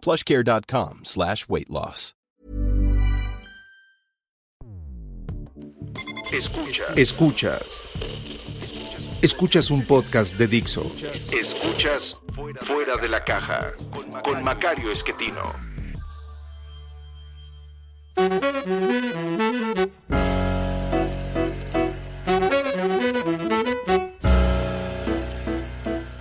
[0.00, 2.14] plushcare.com slash weight loss.
[6.32, 6.96] Escuchas.
[6.96, 7.88] Escuchas.
[9.20, 10.92] Escuchas un podcast de Dixo.
[11.32, 12.16] Escuchas
[12.62, 13.74] Fuera de la Caja
[14.22, 15.42] con Macario Esquetino.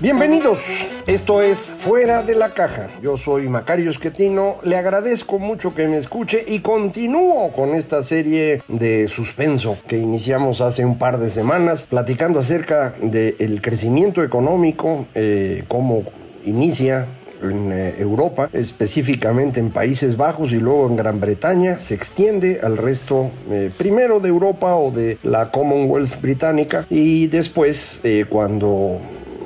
[0.01, 0.59] Bienvenidos,
[1.07, 2.87] esto es Fuera de la Caja.
[3.01, 8.63] Yo soy Macario Esquetino, le agradezco mucho que me escuche y continúo con esta serie
[8.69, 15.65] de suspenso que iniciamos hace un par de semanas, platicando acerca del crecimiento económico, eh,
[15.67, 16.03] cómo
[16.45, 17.05] inicia
[17.43, 22.77] en eh, Europa, específicamente en Países Bajos y luego en Gran Bretaña, se extiende al
[22.77, 28.99] resto eh, primero de Europa o de la Commonwealth británica y después eh, cuando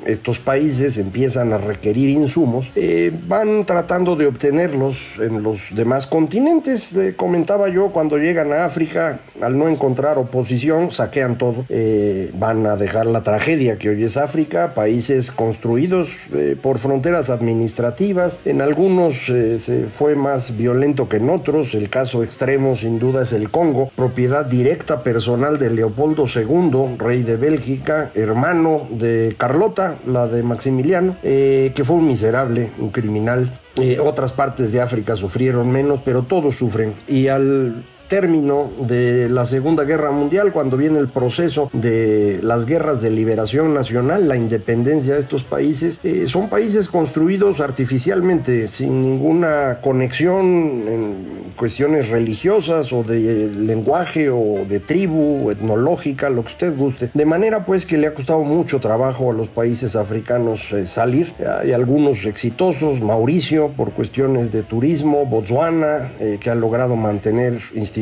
[0.06, 6.94] estos países empiezan a requerir insumos, eh, van tratando de obtenerlos en los demás continentes.
[7.16, 11.64] Comentaba yo, cuando llegan a África, al no encontrar oposición, saquean todo.
[11.68, 17.30] Eh, van a dejar la tragedia que hoy es África, países construidos eh, por fronteras
[17.30, 18.40] administrativas.
[18.44, 21.74] En algunos se fue más violento que en otros.
[21.74, 27.22] El caso extremo, sin duda, es el Congo, propiedad directa personal de Leopoldo II, rey
[27.22, 33.60] de Bélgica, hermano de Carlota, la de Maximiliano, eh, que fue un miserable, un criminal.
[33.80, 36.94] Eh, otras partes de África sufrieron menos, pero todos sufren.
[37.08, 43.00] Y al término de la Segunda Guerra Mundial, cuando viene el proceso de las guerras
[43.00, 49.78] de liberación nacional, la independencia de estos países, eh, son países construidos artificialmente, sin ninguna
[49.80, 50.44] conexión
[50.88, 57.10] en cuestiones religiosas o de lenguaje o de tribu, etnológica, lo que usted guste.
[57.14, 61.32] De manera pues que le ha costado mucho trabajo a los países africanos eh, salir.
[61.60, 67.93] Hay algunos exitosos, Mauricio por cuestiones de turismo, Botswana, eh, que ha logrado mantener instituciones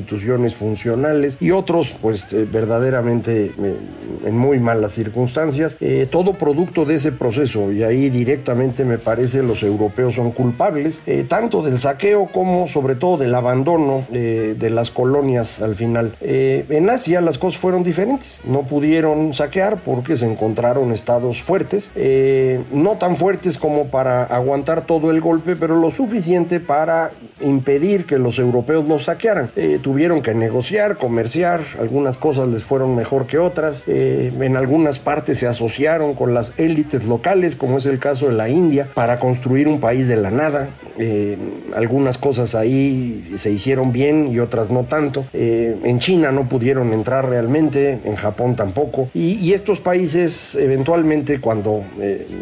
[0.55, 3.77] funcionales y otros pues eh, verdaderamente eh,
[4.25, 5.77] en muy malas circunstancias.
[5.81, 11.03] Eh, todo producto de ese proceso y ahí directamente me parece los europeos son culpables,
[11.07, 16.17] eh, tanto del saqueo como sobre todo del abandono de las colonias al final.
[16.21, 21.93] En Asia las cosas fueron diferentes, no pudieron saquear porque se encontraron estados fuertes,
[22.73, 27.11] no tan fuertes como para aguantar todo el golpe, pero lo suficiente para
[27.41, 29.51] impedir que los europeos los saquearan.
[29.83, 35.39] Tuvieron que negociar, comerciar, algunas cosas les fueron mejor que otras, eh, en algunas partes
[35.39, 39.69] se asociaron con las élites locales, como es el caso de la India, para construir
[39.69, 40.71] un país de la nada.
[40.99, 41.37] Eh,
[41.75, 45.25] algunas cosas ahí se hicieron bien y otras no tanto.
[45.33, 49.09] Eh, en China no pudieron entrar realmente, en Japón tampoco.
[49.13, 51.83] Y, estos países eventualmente cuando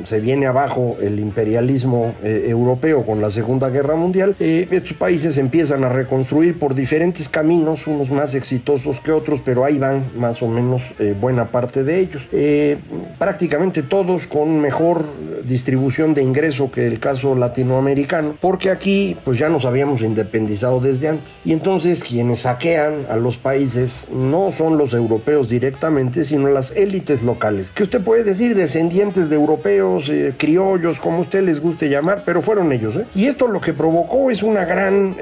[0.05, 5.89] se viene abajo el imperialismo europeo con la Segunda Guerra Mundial, estos países empiezan a
[5.89, 10.83] reconstruir por diferentes caminos, unos más exitosos que otros, pero ahí van más o menos
[10.99, 12.29] eh, buena parte de ellos.
[12.33, 12.79] Eh,
[13.19, 15.05] prácticamente todos con mejor
[15.45, 21.09] distribución de ingreso que el caso latinoamericano, porque aquí pues ya nos habíamos independizado desde
[21.09, 21.41] antes.
[21.45, 27.23] Y entonces quienes saquean a los países no son los europeos directamente, sino las élites
[27.23, 32.23] locales, que usted puede decir descendientes de europeos, eh, criollos, como usted les guste llamar,
[32.25, 32.99] pero fueron ellos.
[33.15, 35.17] Y esto lo que provocó es una gran...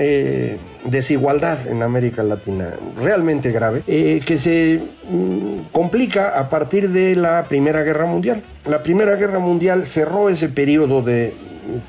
[0.84, 7.44] desigualdad en América Latina, realmente grave, eh, que se mm, complica a partir de la
[7.44, 8.42] Primera Guerra Mundial.
[8.66, 11.34] La Primera Guerra Mundial cerró ese periodo de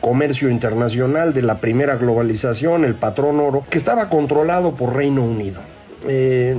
[0.02, 5.62] comercio internacional, de la primera globalización, el patrón oro, que estaba controlado por Reino Unido.
[6.08, 6.56] Eh,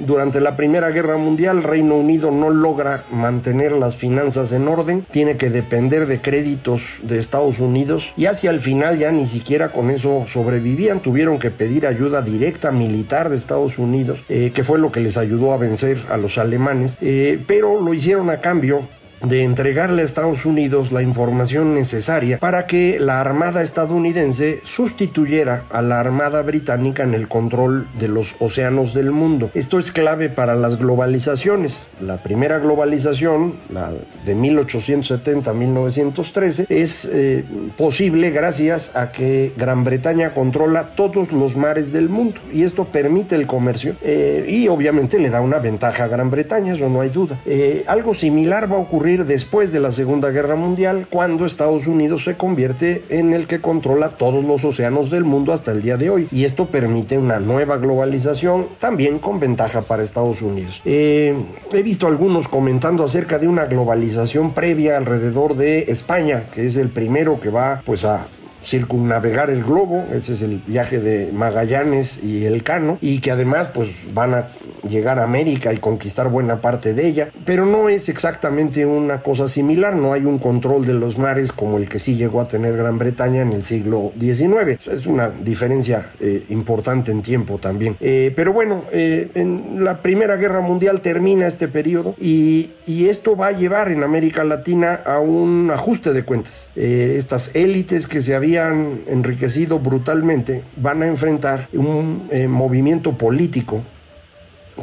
[0.00, 5.36] durante la Primera Guerra Mundial, Reino Unido no logra mantener las finanzas en orden, tiene
[5.36, 9.90] que depender de créditos de Estados Unidos y hacia el final ya ni siquiera con
[9.90, 14.90] eso sobrevivían, tuvieron que pedir ayuda directa militar de Estados Unidos, eh, que fue lo
[14.90, 18.88] que les ayudó a vencer a los alemanes, eh, pero lo hicieron a cambio
[19.22, 25.80] de entregarle a Estados Unidos la información necesaria para que la Armada estadounidense sustituyera a
[25.82, 29.50] la Armada británica en el control de los océanos del mundo.
[29.54, 31.86] Esto es clave para las globalizaciones.
[32.00, 33.92] La primera globalización, la
[34.24, 37.44] de 1870-1913, es eh,
[37.76, 43.34] posible gracias a que Gran Bretaña controla todos los mares del mundo y esto permite
[43.34, 47.08] el comercio eh, y obviamente le da una ventaja a Gran Bretaña, eso no hay
[47.10, 47.40] duda.
[47.44, 52.24] Eh, algo similar va a ocurrir después de la Segunda Guerra Mundial, cuando Estados Unidos
[52.24, 56.10] se convierte en el que controla todos los océanos del mundo hasta el día de
[56.10, 56.28] hoy.
[56.30, 60.80] Y esto permite una nueva globalización, también con ventaja para Estados Unidos.
[60.84, 61.34] Eh,
[61.72, 66.88] he visto algunos comentando acerca de una globalización previa alrededor de España, que es el
[66.88, 68.26] primero que va pues a
[68.64, 73.68] circunnavegar el globo, ese es el viaje de Magallanes y el Cano, y que además
[73.72, 74.48] pues van a
[74.88, 79.48] llegar a América y conquistar buena parte de ella, pero no es exactamente una cosa
[79.48, 82.76] similar, no hay un control de los mares como el que sí llegó a tener
[82.76, 87.96] Gran Bretaña en el siglo XIX, es una diferencia eh, importante en tiempo también.
[88.00, 93.36] Eh, pero bueno, eh, en la Primera Guerra Mundial termina este periodo y, y, esto
[93.36, 96.70] va a llevar en América Latina a un ajuste de cuentas.
[96.76, 103.82] estas élites que se habían habían enriquecido brutalmente van a enfrentar un eh, movimiento político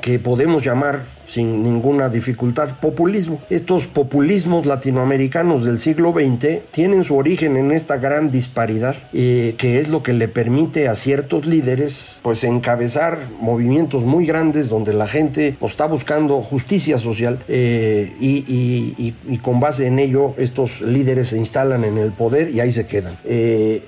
[0.01, 3.41] que podemos llamar sin ninguna dificultad populismo.
[3.49, 9.79] Estos populismos latinoamericanos del siglo XX tienen su origen en esta gran disparidad eh, que
[9.79, 15.07] es lo que le permite a ciertos líderes pues encabezar movimientos muy grandes donde la
[15.07, 21.83] gente está buscando justicia social eh, y, con base en ello estos líderes se instalan
[21.83, 23.13] en el poder y ahí se quedan.
[23.25, 23.83] Eh,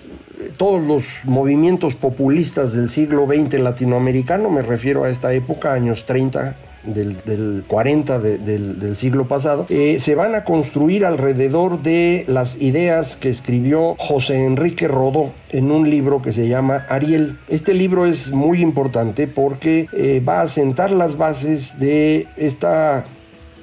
[0.58, 6.56] todos los movimientos populistas del siglo XX latinoamericano, me refiero a esta época, años 30,
[6.84, 13.30] del, 40 del, siglo pasado, eh, se van a construir alrededor de las ideas que
[13.30, 17.38] escribió José Enrique Rodó en un libro que se llama Ariel.
[17.48, 23.06] Este libro es muy importante porque eh, va a sentar las bases de esta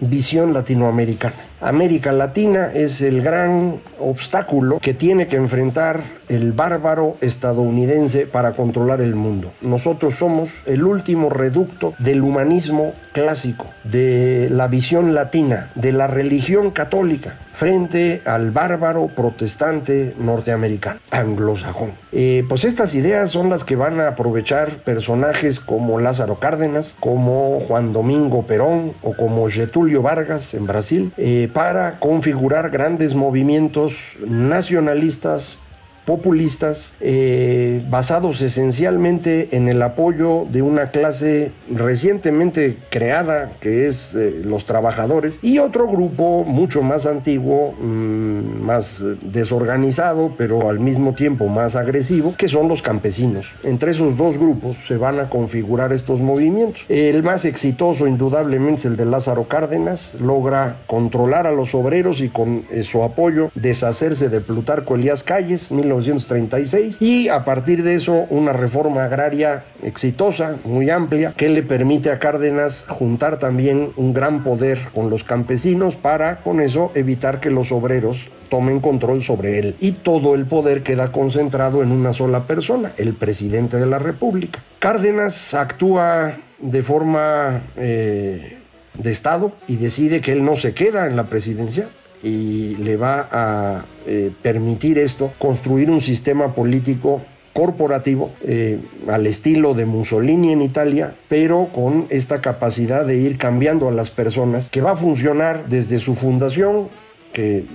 [0.00, 1.37] visión latinoamericana.
[1.61, 9.00] América Latina es el gran obstáculo que tiene que enfrentar el bárbaro estadounidense para controlar
[9.00, 9.53] el mundo.
[9.61, 16.70] Nosotros somos el último reducto del humanismo clásico, de la visión latina, de la religión
[16.70, 21.93] católica, frente al bárbaro protestante norteamericano, anglosajón.
[22.12, 27.61] Eh, pues estas ideas son las que van a aprovechar personajes como Lázaro Cárdenas, como
[27.61, 31.12] Juan Domingo Perón o como Getulio Vargas en Brasil.
[31.17, 35.58] Eh, para configurar grandes movimientos nacionalistas
[36.06, 44.41] populistas eh, basados esencialmente en el apoyo de una clase recientemente creada que es eh,
[44.44, 51.49] los trabajadores y otro grupo mucho más antiguo, mm, más desorganizado pero al mismo tiempo
[51.49, 53.47] más agresivo que son los campesinos.
[53.64, 56.85] Entre esos dos grupos se van a configurar estos movimientos.
[56.88, 62.29] El más exitoso indudablemente es el de Lázaro Cárdenas, logra controlar a los obreros y
[62.29, 68.26] con eh, su apoyo deshacerse de Plutarco Elías Calles, 1936 y a partir de eso
[68.31, 74.43] una reforma agraria exitosa, muy amplia, que le permite a Cárdenas juntar también un gran
[74.43, 79.76] poder con los campesinos para con eso evitar que los obreros tomen control sobre él
[79.81, 84.62] y todo el poder queda concentrado en una sola persona, el presidente de la República.
[84.78, 88.58] Cárdenas actúa de forma eh,
[88.94, 91.88] de Estado y decide que él no se queda en la presidencia,
[92.26, 99.75] y le va a eh, permitir esto construir un sistema político corporativo eh, al estilo
[99.75, 104.82] de Mussolini en Italia, pero con esta capacidad de ir cambiando a las personas que
[104.82, 106.89] va a funcionar desde su fundación
[107.36, 107.66] que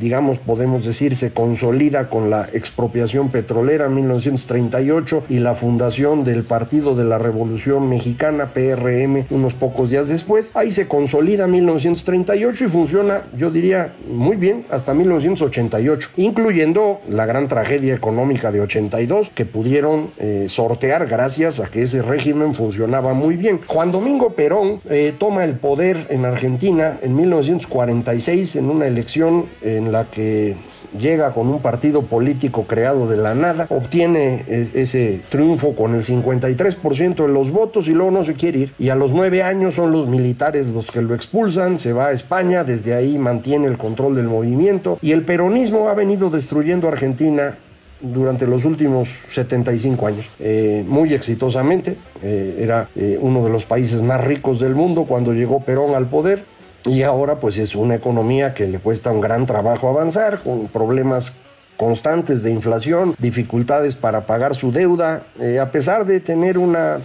[0.00, 6.42] digamos podemos decir se consolida con la expropiación petrolera en 1938 y la fundación del
[6.42, 10.52] Partido de la Revolución Mexicana PRM unos pocos días después.
[10.54, 17.46] Ahí se consolida 1938 y funciona, yo diría, muy bien hasta 1988, incluyendo la gran
[17.46, 23.36] tragedia económica de 82 que pudieron eh, sortear gracias a que ese régimen funcionaba muy
[23.36, 23.60] bien.
[23.66, 29.92] Juan Domingo Perón eh, toma el poder en Argentina en 1946 en una elección en
[29.92, 30.56] la que
[30.98, 37.26] llega con un partido político creado de la nada, obtiene ese triunfo con el 53%
[37.26, 38.74] de los votos y luego no se quiere ir.
[38.78, 42.12] Y a los nueve años son los militares los que lo expulsan, se va a
[42.12, 47.56] España, desde ahí mantiene el control del movimiento y el peronismo ha venido destruyendo Argentina
[48.00, 51.96] durante los últimos 75 años, eh, muy exitosamente.
[52.22, 56.06] Eh, era eh, uno de los países más ricos del mundo cuando llegó Perón al
[56.06, 56.44] poder
[56.84, 61.34] y ahora pues es una economía que le cuesta un gran trabajo avanzar, con problemas
[61.76, 66.98] constantes de inflación, dificultades para pagar su deuda, eh, a pesar de tener una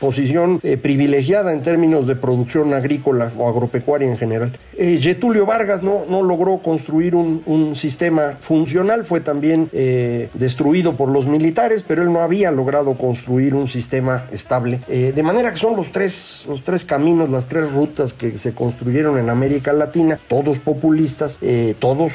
[0.00, 4.58] posición eh, privilegiada en términos de producción agrícola o agropecuaria en general.
[4.76, 7.30] Eh, Getulio Vargas no, no logró construir un,
[7.74, 13.54] sistema funcional, fue también eh, destruido por los militares, pero él no había logrado construir
[13.54, 14.80] un sistema estable.
[14.88, 18.54] Eh, de manera que son los tres, los tres caminos, las tres rutas que se
[18.54, 21.38] construyeron en América Latina, todos populistas,
[21.78, 22.12] todos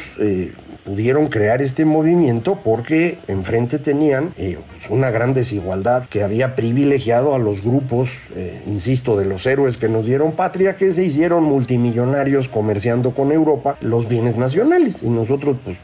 [0.86, 7.34] pudieron crear este movimiento porque enfrente tenían eh, pues una gran desigualdad que había privilegiado
[7.34, 11.44] a los grupos, eh, insisto, de los héroes que nos dieron patria, que se hicieron
[11.44, 15.02] multimillonarios comerciando con Europa los bienes nacionales.
[15.02, 15.78] Y nosotros, pues,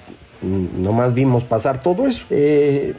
[0.44, 2.24] mm, nomás vimos pasar todo eso.
[2.30, 2.94] Eh,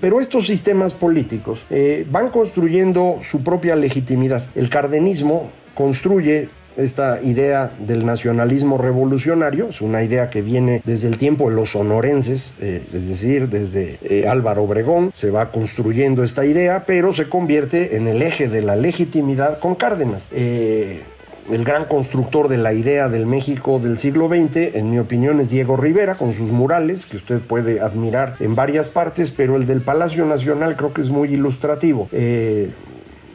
[0.00, 1.64] pero estos sistemas políticos
[2.10, 4.44] van construyendo su propia legitimidad.
[4.56, 11.18] El cardenismo construye esta idea del nacionalismo revolucionario, es una idea que viene desde el
[11.18, 16.44] tiempo de los sonorenses, eh, es decir, desde eh, Álvaro Obregón, se va construyendo esta
[16.44, 20.28] idea, pero se convierte en el eje de la legitimidad con Cárdenas.
[20.32, 21.02] Eh,
[21.50, 25.48] el gran constructor de la idea del México del siglo XX, en mi opinión, es
[25.48, 29.80] Diego Rivera, con sus murales, que usted puede admirar en varias partes, pero el del
[29.80, 32.08] Palacio Nacional creo que es muy ilustrativo.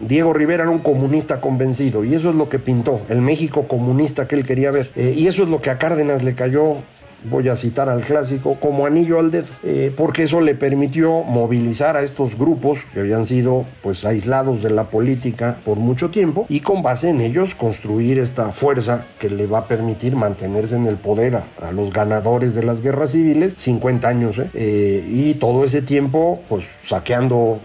[0.07, 4.27] Diego Rivera era un comunista convencido y eso es lo que pintó, el México comunista
[4.27, 4.91] que él quería ver.
[4.95, 6.77] Eh, y eso es lo que a Cárdenas le cayó
[7.23, 11.97] voy a citar al clásico, como anillo al dedo, eh, porque eso le permitió movilizar
[11.97, 16.61] a estos grupos que habían sido pues aislados de la política por mucho tiempo y
[16.61, 20.95] con base en ellos construir esta fuerza que le va a permitir mantenerse en el
[20.95, 25.05] poder a, los ganadores de las guerras civiles, 50 años, ¿eh?
[25.07, 27.59] Y todo ese tiempo pues saqueando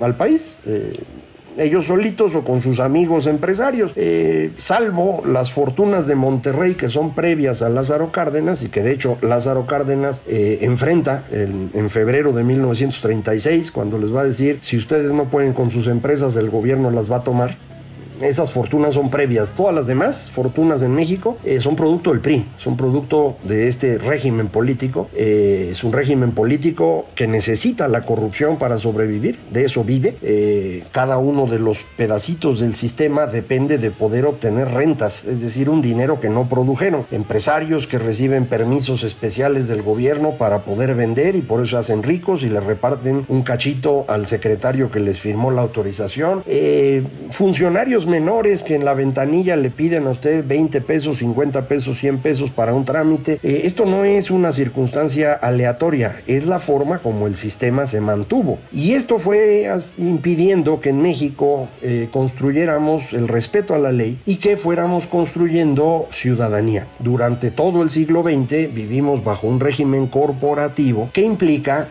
[0.00, 0.54] al país.
[1.58, 7.14] Ellos solitos o con sus amigos empresarios, eh, salvo las fortunas de Monterrey que son
[7.14, 12.32] previas a Lázaro Cárdenas y que de hecho Lázaro Cárdenas eh, enfrenta en, en, febrero
[12.32, 16.50] de 1936 cuando les va a decir si ustedes no pueden con sus empresas el
[16.50, 17.56] gobierno las va a tomar
[18.20, 19.48] esas fortunas son previas.
[19.56, 23.98] Todas las demás fortunas en México eh, son producto del PRI, son producto de este
[23.98, 25.08] régimen político.
[25.14, 30.16] Eh, es un régimen político que necesita la corrupción para sobrevivir, de eso vive.
[30.22, 35.68] Eh, cada uno de los pedacitos del sistema depende de poder obtener rentas, es decir,
[35.68, 37.06] un dinero que no produjeron.
[37.10, 42.42] Empresarios que reciben permisos especiales del gobierno para poder vender y por eso hacen ricos
[42.42, 46.42] y le reparten un cachito al secretario que les firmó la autorización.
[47.30, 52.18] funcionarios menores que en la ventanilla le piden a usted 20 pesos, 50 pesos, 100
[52.18, 53.38] pesos para un trámite.
[53.42, 58.58] Eh, esto no es una circunstancia aleatoria, es la forma como el sistema se mantuvo.
[58.72, 59.68] Y esto fue
[59.98, 66.08] impidiendo que en México eh, construyéramos el respeto a la ley y que fuéramos construyendo
[66.10, 66.86] ciudadanía.
[66.98, 71.88] Durante todo el siglo XX vivimos bajo un régimen corporativo que implica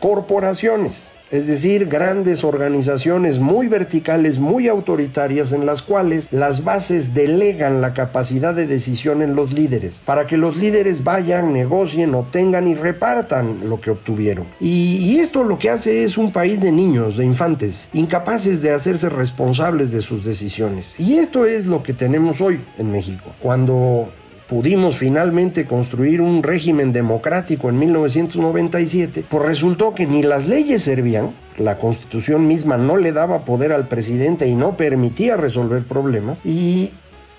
[0.00, 7.80] corporaciones es decir, grandes organizaciones muy verticales, muy autoritarias, en las cuales las bases delegan
[7.80, 12.74] la capacidad de decisión en los líderes, para que los líderes vayan, negocien, obtengan y
[12.74, 14.46] repartan lo que obtuvieron.
[14.60, 19.08] Y, esto lo que hace es un país de niños, de infantes, incapaces de hacerse
[19.08, 21.00] responsables de sus decisiones.
[21.00, 23.34] Y esto es lo que tenemos hoy en México.
[23.40, 24.10] Cuando
[24.48, 31.30] pudimos finalmente construir un régimen democrático en 1997, pues resultó que ni las leyes servían,
[31.58, 36.90] la constitución misma no le daba poder al presidente y no permitía resolver problemas, y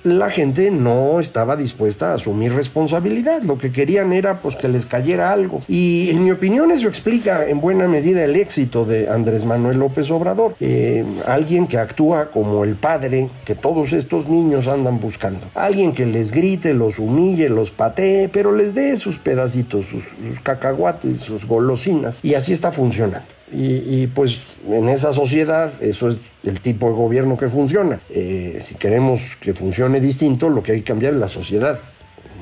[0.03, 3.41] la gente no estaba dispuesta a asumir responsabilidad.
[3.41, 5.59] Lo que querían era pues que les cayera algo.
[5.67, 10.09] Y en mi opinión eso explica en buena medida el éxito de Andrés Manuel López
[10.11, 10.55] Obrador.
[10.59, 15.47] Eh, alguien que actúa como el padre que todos estos niños andan buscando.
[15.55, 20.39] Alguien que les grite, los humille, los patee, pero les dé sus pedacitos, sus, sus
[20.41, 22.19] cacahuates, sus golosinas.
[22.23, 23.36] Y así está funcionando.
[23.51, 24.39] Y, pues
[24.69, 28.01] en esa sociedad eso es el tipo de gobierno que funciona.
[28.09, 31.79] Eh, si queremos que funcione distinto, lo que hay que cambiar es la sociedad.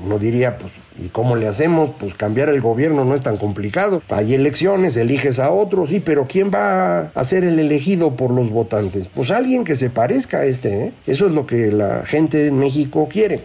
[0.03, 1.91] Uno diría, pues, ¿y cómo le hacemos?
[1.99, 4.01] Pues cambiar el gobierno no es tan complicado.
[4.09, 8.49] Hay elecciones, eliges a otros, sí, pero ¿quién va a ser el elegido por los
[8.49, 9.07] votantes?
[9.13, 10.87] Pues alguien que se parezca a este.
[10.87, 10.93] ¿eh?
[11.07, 13.41] Eso es lo que la gente en México quiere.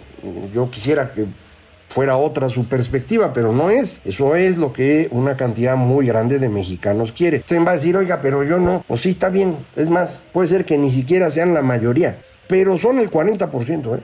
[0.54, 1.26] Yo quisiera que
[1.90, 4.00] fuera otra su perspectiva, pero no es.
[4.04, 7.38] Eso es lo que una cantidad muy grande de mexicanos quiere.
[7.38, 8.84] Usted va a decir, oiga, pero yo no.
[8.86, 9.56] Pues sí, está bien.
[9.76, 14.00] Es más, puede ser que ni siquiera sean la mayoría, pero son el 40%, ¿eh?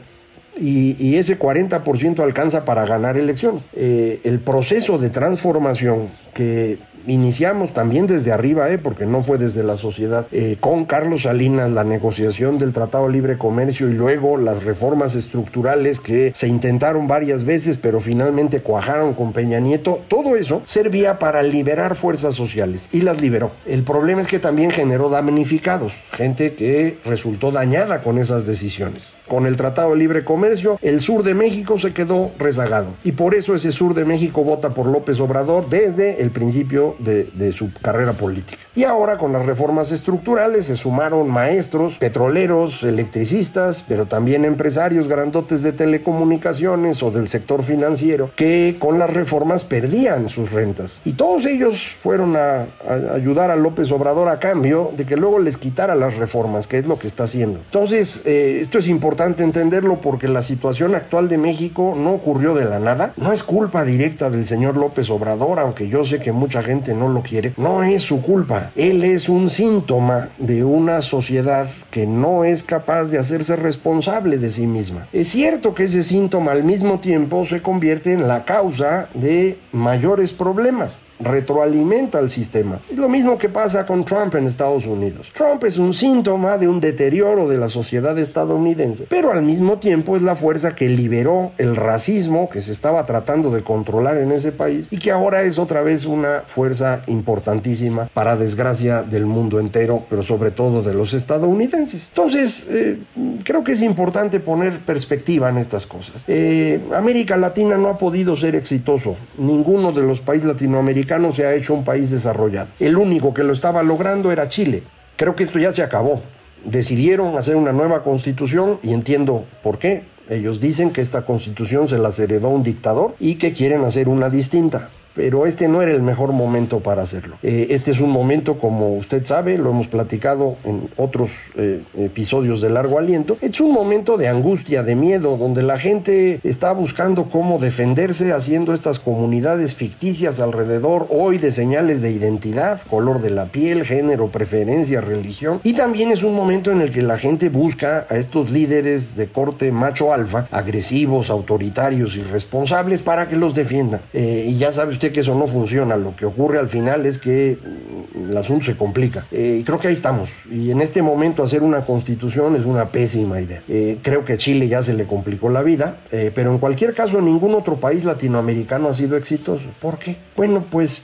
[0.59, 3.69] Y, y, ese 40% alcanza para ganar elecciones.
[3.75, 8.79] Eh, el proceso de transformación que iniciamos también desde arriba, ¿eh?
[8.79, 13.13] porque no fue desde la sociedad, eh, con Carlos Salinas la negociación del Tratado de
[13.13, 19.15] Libre Comercio y luego las reformas estructurales que se intentaron varias veces, pero finalmente cuajaron
[19.15, 23.51] con Peña Nieto, todo eso servía para liberar fuerzas sociales y las liberó.
[23.67, 29.17] El problema es que también generó damnificados, gente que resultó dañada con esas decisiones.
[29.27, 32.95] Con el Tratado de Libre Comercio, el sur de México se quedó rezagado.
[33.03, 37.25] Y por eso ese sur de México vota por López Obrador desde el principio de,
[37.25, 38.63] de, su carrera política.
[38.75, 45.63] Y ahora con las reformas estructurales se sumaron maestros, petroleros, electricistas, pero también empresarios grandotes
[45.63, 51.01] de telecomunicaciones o del sector financiero que con las reformas perdían sus rentas.
[51.05, 55.39] Y todos ellos fueron a, a ayudar a López Obrador a cambio de que luego
[55.39, 57.61] les quitara las reformas, que es lo que está haciendo.
[57.61, 62.65] Entonces, eh, esto es importante entenderlo porque la situación actual de México no ocurrió de
[62.65, 63.13] la nada.
[63.17, 67.09] No es culpa directa del señor López Obrador, aunque yo sé que mucha gente no
[67.09, 67.53] lo quiere.
[67.57, 68.71] No es su culpa.
[68.77, 74.51] Él es un síntoma de una sociedad que no es capaz de hacerse responsable de
[74.51, 75.07] sí misma.
[75.13, 80.33] Es cierto que ese síntoma al mismo tiempo se convierte en la causa de mayores
[80.33, 82.81] problemas retroalimenta el sistema.
[82.91, 85.31] Es lo mismo que pasa con Trump en Estados Unidos.
[85.35, 90.17] Trump es un síntoma de un deterioro de la sociedad estadounidense, pero al mismo tiempo
[90.17, 94.53] es la fuerza que liberó el racismo que se estaba tratando de controlar en ese
[94.53, 96.76] país y que ahora es otra vez una fuerza
[97.07, 102.09] importantísima para desgracia del mundo entero, pero sobre todo de los estadounidenses.
[102.09, 102.99] Entonces, eh,
[103.45, 106.25] creo que es importante poner perspectiva en estas cosas.
[106.27, 109.17] Eh, América Latina no ha podido ser exitoso.
[109.39, 112.69] Ninguno de los países latinoamericanos se ha hecho un país desarrollado.
[112.81, 114.83] El único que lo estaba logrando era Chile.
[115.17, 116.21] Creo que esto ya se acabó.
[116.65, 120.03] Decidieron hacer una nueva constitución y entiendo por qué.
[120.29, 124.29] Ellos dicen que esta constitución se la heredó un dictador y que quieren hacer una
[124.29, 127.37] distinta pero este no era el mejor momento para hacerlo.
[127.43, 132.61] Eh, este es un momento, como usted sabe, lo hemos platicado en otros eh, episodios
[132.61, 137.25] de largo aliento, es un momento de angustia, de miedo, donde la gente está buscando
[137.31, 143.47] cómo defenderse haciendo estas comunidades ficticias alrededor hoy de señales de identidad, color de la
[143.47, 148.07] piel, género, preferencia, religión, y también es un momento en el que la gente busca
[148.11, 154.01] a estos líderes de corte macho alfa, agresivos, autoritarios, irresponsables, para que los defiendan.
[154.13, 155.97] Eh, y ya sabe usted que eso no funciona.
[155.97, 159.27] Lo que ocurre al final es que mm, el asunto se complica.
[159.31, 160.31] Eh, creo que ahí estamos.
[160.51, 163.63] Y en este momento hacer una constitución es una pésima idea.
[163.69, 166.95] Eh, creo que a Chile ya se le complicó la vida, eh, pero en cualquier
[166.95, 169.69] caso ningún otro país latinoamericano ha sido exitoso.
[169.81, 170.17] ¿Por qué?
[170.37, 171.03] Bueno, pues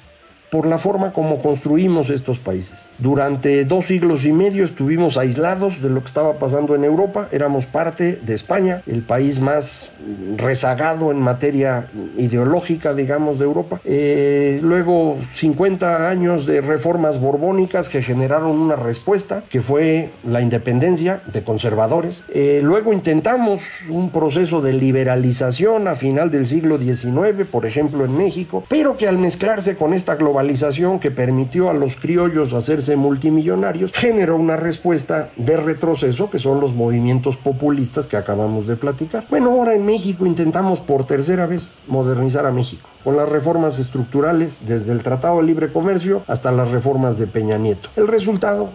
[0.52, 2.90] por la forma como construimos estos países.
[2.98, 7.64] Durante dos siglos y medio estuvimos aislados de lo que estaba pasando en Europa, éramos
[7.64, 9.92] parte de España, el país más
[10.36, 11.88] rezagado en materia
[12.18, 13.80] ideológica, digamos, de Europa.
[13.86, 21.22] Eh, luego 50 años de reformas borbónicas que generaron una respuesta, que fue la independencia
[21.32, 22.24] de conservadores.
[22.28, 28.18] Eh, luego intentamos un proceso de liberalización a final del siglo XIX, por ejemplo en
[28.18, 33.92] México, pero que al mezclarse con esta globalización, que permitió a los criollos hacerse multimillonarios,
[33.92, 39.24] generó una respuesta de retroceso que son los movimientos populistas que acabamos de platicar.
[39.30, 44.58] Bueno, ahora en México intentamos por tercera vez modernizar a México con las reformas estructurales
[44.66, 47.88] desde el Tratado de Libre Comercio hasta las reformas de Peña Nieto.
[47.96, 48.70] El resultado,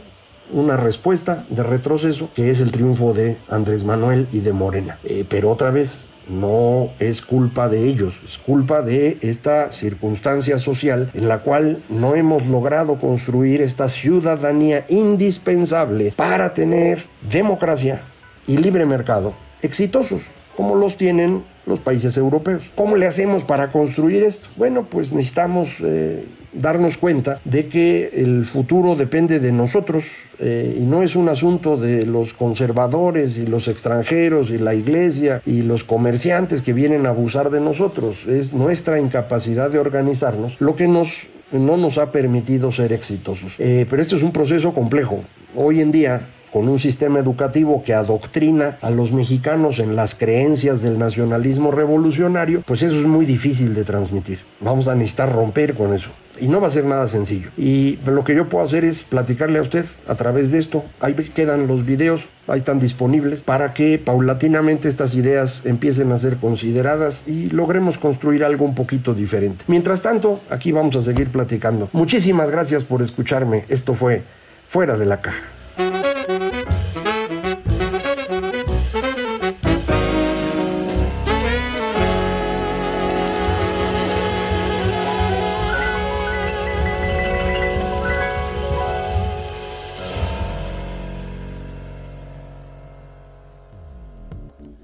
[0.51, 4.99] una respuesta de retroceso que es el triunfo de Andrés Manuel y de Morena.
[5.03, 11.10] Eh, pero otra vez, no es culpa de ellos, es culpa de esta circunstancia social
[11.13, 18.02] en la cual no hemos logrado construir esta ciudadanía indispensable para tener democracia
[18.48, 20.22] y libre mercado exitosos,
[20.56, 22.63] como los tienen los países europeos.
[22.75, 24.47] ¿Cómo le hacemos para construir esto?
[24.56, 30.06] Bueno, pues necesitamos eh, darnos cuenta de que el futuro depende de nosotros
[30.39, 35.41] eh, y no es un asunto de los conservadores y los extranjeros y la iglesia
[35.45, 40.75] y los comerciantes que vienen a abusar de nosotros, es nuestra incapacidad de organizarnos lo
[40.75, 43.53] que nos no nos ha permitido ser exitosos.
[43.58, 45.21] Eh, pero esto es un proceso complejo.
[45.56, 46.27] Hoy en día
[46.58, 52.63] con un sistema educativo que adoctrina a los mexicanos en las creencias del nacionalismo revolucionario,
[52.65, 54.39] pues eso es muy difícil de transmitir.
[54.60, 56.10] Vamos a necesitar romper con eso.
[56.41, 57.52] Y no va a ser nada sencillo.
[57.58, 60.84] Y lo que yo puedo hacer es platicarle a usted a través de esto.
[61.00, 66.38] Ahí quedan los videos, ahí están disponibles, para que paulatinamente estas ideas empiecen a ser
[66.38, 69.63] consideradas y logremos construir algo un poquito diferente.
[69.67, 71.88] Mientras tanto, aquí vamos a seguir platicando.
[71.93, 73.65] Muchísimas gracias por escucharme.
[73.70, 74.24] Esto fue
[74.65, 75.57] Fuera de la Caja.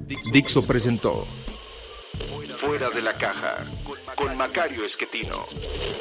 [0.08, 1.28] Dixo presentó
[2.60, 3.66] Fuera de la caja
[4.16, 5.46] con Macario Esquetino.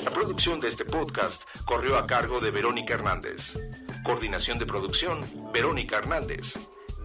[0.04, 3.58] La producción de este podcast corrió a cargo de Verónica Hernández.
[4.04, 6.54] Coordinación de producción, Verónica Hernández.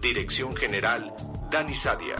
[0.00, 1.12] Dirección General,
[1.50, 2.16] Dani Sadia.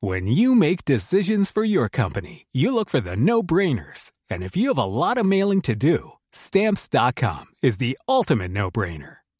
[0.00, 4.10] When you make decisions for your company, you look for the no-brainers.
[4.30, 9.21] And if you have a lot of mailing to do, stamps.com is the ultimate no-brainer.